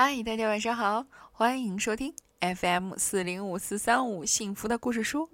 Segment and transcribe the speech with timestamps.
[0.00, 5.28] 嗨，大家晚上好，欢迎收听 FM 四零五四三五幸福的故事书。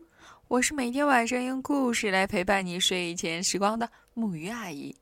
[0.49, 4.97] 我是每天晚上用故事来陪伴你睡前时光的木鱼阿姨。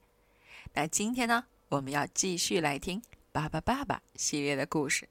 [0.75, 5.09] 那今天呢，我们要继续来听《巴巴爸爸》系列的故事。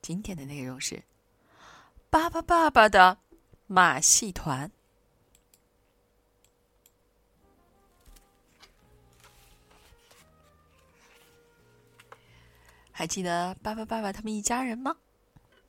[0.00, 0.94] 今天的内容是
[2.10, 3.18] 《巴巴爸爸的
[3.66, 4.68] 马戏团》。
[12.96, 14.96] 还记得巴巴爸爸他们一家人吗？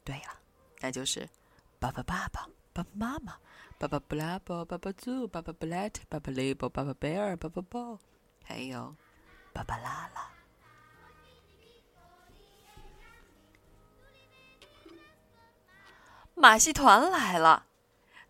[0.04, 0.40] 对了，
[0.80, 1.28] 那就是
[1.80, 3.36] 巴巴爸爸、爸爸妈妈、
[3.80, 7.98] 爸爸布拉伯、爸爸猪、爸爸布莱特、爸爸雷伯、爸爸贝尔、爸爸鲍，
[8.44, 8.96] 还有
[9.52, 10.30] 爸爸拉拉。
[16.36, 17.66] 马戏团来了，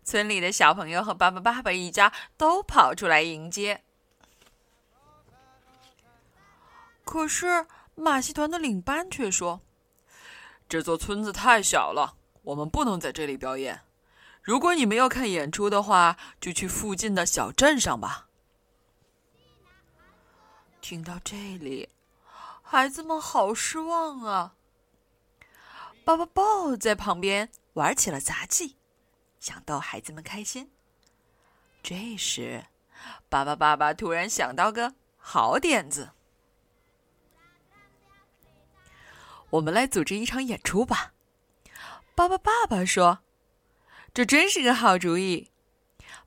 [0.02, 3.82] 村里的小朋友和巴巴爸爸一家都跑出来迎接。
[7.04, 7.66] 可是。
[7.98, 9.62] 马戏团的领班却说
[10.68, 13.80] ：“这座村子太小了，我们不能在这里表演。
[14.42, 18.28] 如果你们要看演出的话，就去附近的小镇上吧。”
[20.82, 21.88] 听到这里，
[22.62, 24.54] 孩子们好失望啊！
[26.04, 28.76] 爸爸豹在旁边玩起了杂技，
[29.40, 30.70] 想逗孩子们开心。
[31.82, 32.66] 这时，
[33.28, 36.10] 爸爸爸爸突然想到个好点子。
[39.56, 41.12] 我们来组织一场演出吧，
[42.14, 43.20] 爸爸爸爸说
[44.12, 45.50] ：“这真是个好主意。”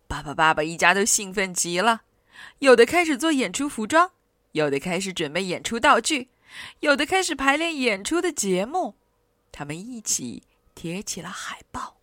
[0.08, 2.02] 爸爸爸爸一家都兴奋极了，
[2.59, 4.11] 有的开始做演出服装，
[4.53, 6.30] 有的开始准备演出道具，
[6.80, 8.95] 有的开始排练演出的节目。
[9.52, 10.43] 他们一起
[10.73, 11.97] 贴起了海报。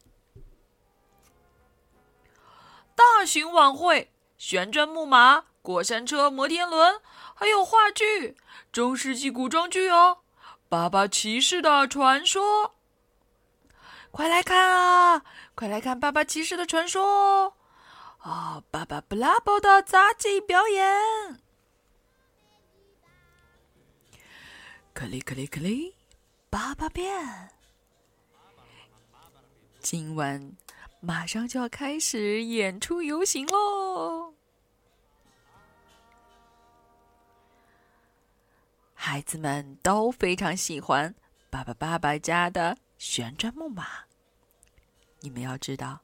[2.94, 7.00] 大型晚会，旋转木马、过山车、摩天轮，
[7.34, 8.36] 还有话剧，
[8.70, 10.18] 中世纪古装剧哦。
[10.68, 12.74] 爸爸骑士的传说，
[14.10, 15.22] 快来看啊！
[15.54, 17.54] 快来看爸爸骑士的传说
[18.22, 18.62] 哦！
[18.70, 21.40] 爸爸布拉伯的杂技表演，
[24.92, 25.94] 克里克里克里，
[26.50, 27.50] 爸爸变。
[29.78, 30.56] 今晚
[31.00, 34.25] 马上就要开始演出游行喽！
[39.08, 41.14] 孩子们都非常喜欢
[41.48, 43.86] 爸爸爸爸家的旋转木马。
[45.20, 46.00] 你们要知道，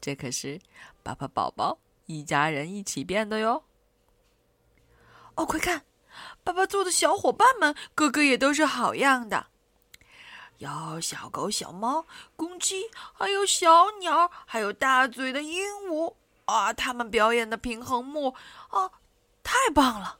[0.00, 0.58] 这可是
[1.02, 3.62] 爸爸宝宝一家人一起变的哟。
[5.34, 5.84] 哦，快看，
[6.42, 9.48] 爸爸做的小伙伴们个个也都是好样的，
[10.56, 16.14] 有小狗、小猫、公鸡，还有小鸟，还有大嘴的鹦鹉
[16.46, 16.72] 啊！
[16.72, 18.34] 他们表演的平衡木
[18.70, 18.90] 啊，
[19.42, 20.19] 太棒了！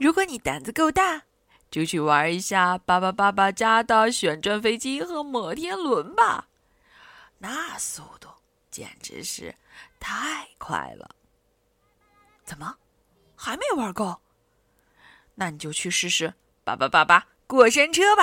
[0.00, 1.24] 如果你胆子够大，
[1.70, 6.48] 就去玩一下巴巴爸爸家的旋转飞机和摩天轮吧，
[7.36, 8.30] 那速度
[8.70, 9.54] 简直是
[10.00, 11.10] 太快了。
[12.44, 12.78] 怎么
[13.36, 14.22] 还没玩够？
[15.34, 16.32] 那你就去试试
[16.64, 18.22] 巴巴爸爸过山车吧。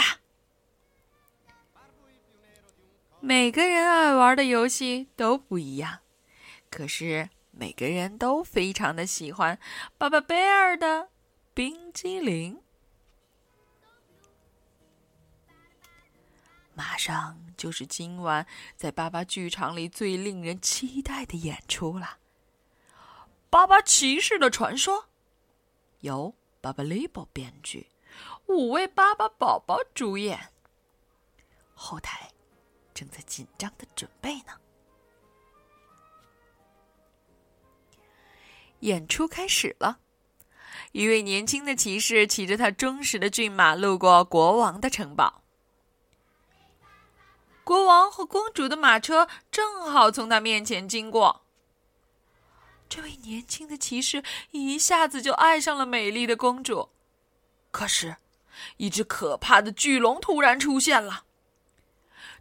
[3.20, 6.00] 每个人爱玩的游戏都不一样，
[6.72, 9.60] 可是每个人都非常的喜欢
[10.00, 11.10] 巴巴贝尔的。
[11.58, 12.62] 冰激凌，
[16.76, 18.46] 马上就是今晚
[18.76, 22.20] 在巴巴剧场里最令人期待的演出了。
[23.50, 25.02] 《巴巴骑士的传说》
[26.02, 26.32] 由
[26.62, 27.88] 巴巴利伯编剧，
[28.46, 30.40] 五位巴巴宝宝主演。
[31.74, 32.32] 后台
[32.94, 34.54] 正在紧张的准备呢。
[38.82, 40.02] 演出开始了。
[40.94, 45.44] 一位年轻的骑士骑着他忠实的骏马路过国王的城堡，
[47.64, 51.44] 国王和公主的马车正好从他面前经过。
[52.90, 56.90] 这位年轻的骑士一下子就爱上了美丽的公主，
[57.70, 58.16] 可是，
[58.78, 61.26] 一只可怕的巨龙突然出现了。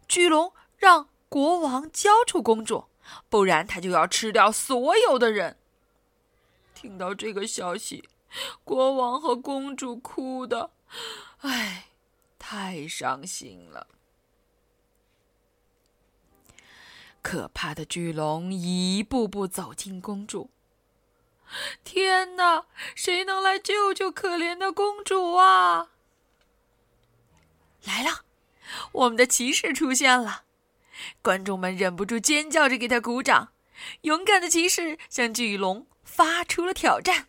[0.07, 2.85] 巨龙让国王交出公主，
[3.27, 5.57] 不然他就要吃掉所有的人。
[6.73, 8.07] 听到这个消息。
[8.63, 10.71] 国王和公主哭的，
[11.39, 11.87] 唉，
[12.37, 13.87] 太伤心了。
[17.21, 20.49] 可怕的巨龙一步步走近公主。
[21.83, 22.65] 天哪！
[22.95, 25.91] 谁能来救救可怜的公主啊？
[27.83, 28.25] 来了，
[28.91, 30.43] 我们的骑士出现了，
[31.21, 33.53] 观众们忍不住尖叫着给他鼓掌。
[34.01, 37.26] 勇敢的骑士向巨龙发出了挑战。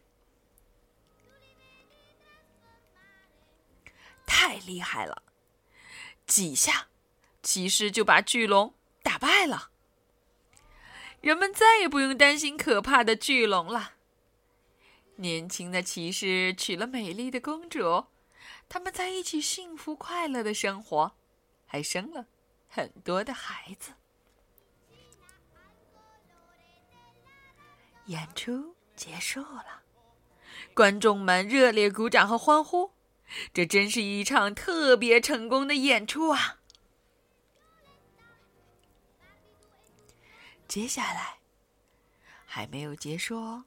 [4.28, 5.22] 太厉害了，
[6.26, 6.86] 几下，
[7.42, 9.70] 骑士就把巨龙打败了。
[11.20, 13.94] 人们再也不用担心可怕的巨龙了。
[15.16, 18.06] 年轻的骑士娶了美丽的公主，
[18.68, 21.16] 他们在一起幸福快乐的生活，
[21.66, 22.26] 还生了
[22.68, 23.94] 很多的孩子。
[28.06, 29.82] 演出结束了，
[30.72, 32.92] 观众们热烈鼓掌和欢呼，
[33.52, 36.60] 这真是一场特别成功的演出啊！
[40.66, 41.38] 接下来
[42.44, 43.64] 还没有结束哦，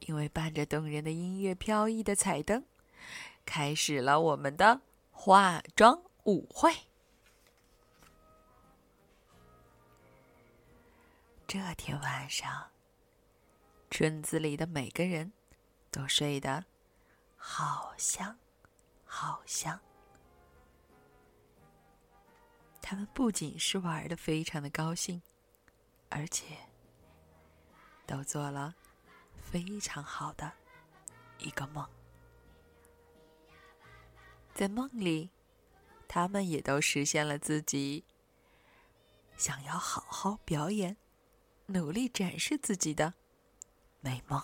[0.00, 2.64] 因为伴着动人的音乐、飘逸的彩灯，
[3.44, 4.80] 开始了我们的
[5.10, 6.72] 化妆舞会。
[11.46, 12.70] 这天晚上，
[13.90, 15.32] 村子里的每个人
[15.90, 16.64] 都睡得
[17.38, 18.38] 好香
[19.06, 19.80] 好香。
[22.82, 25.22] 他们不仅是玩的非常的高兴。
[26.10, 26.56] 而且，
[28.06, 28.74] 都做了
[29.36, 30.50] 非常好的
[31.36, 31.86] 一个梦。
[34.54, 35.30] 在梦里，
[36.08, 38.06] 他们也都实现了自己
[39.36, 40.96] 想要好好表演、
[41.66, 43.12] 努力展示自己的
[44.00, 44.42] 美梦。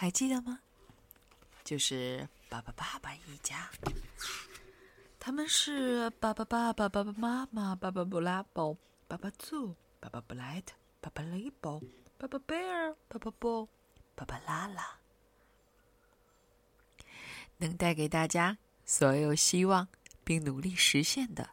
[0.00, 0.60] 还记得吗？
[1.62, 3.70] 就是爸爸、爸爸一家，
[5.18, 8.74] 他们是爸爸、爸爸、爸爸妈妈、爸爸布拉宝、
[9.06, 11.82] 爸爸猪、爸爸布莱特、爸爸雷宝、
[12.16, 13.68] 爸爸贝尔、爸爸波、
[14.14, 14.98] 爸爸拉拉，
[17.58, 18.56] 能带给大家
[18.86, 19.86] 所有希望
[20.24, 21.50] 并努力实现的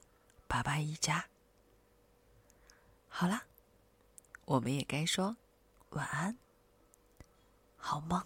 [0.48, 1.26] 爸爸一家。
[3.10, 3.42] 好了，
[4.46, 5.36] 我们也该说
[5.90, 6.38] 晚安，
[7.76, 8.26] 好梦。